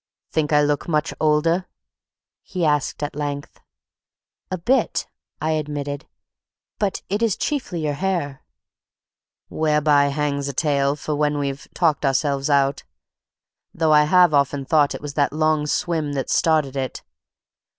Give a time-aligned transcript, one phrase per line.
[0.31, 1.67] "Think I look much older?"
[2.41, 3.59] he asked at length.
[4.49, 5.07] "A bit,"
[5.39, 6.07] I admitted.
[6.79, 8.41] "But it is chiefly your hair."
[9.49, 12.83] "Whereby hangs a tale for when we've talked ourselves out,
[13.75, 17.03] though I have often thought it was that long swim that started it.